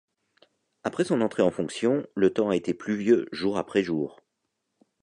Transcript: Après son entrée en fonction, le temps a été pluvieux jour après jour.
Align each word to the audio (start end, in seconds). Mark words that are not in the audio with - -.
Après 0.83 1.03
son 1.03 1.21
entrée 1.21 1.43
en 1.43 1.51
fonction, 1.51 2.07
le 2.15 2.33
temps 2.33 2.49
a 2.49 2.55
été 2.55 2.73
pluvieux 2.73 3.29
jour 3.31 3.59
après 3.59 3.83
jour. 3.83 4.19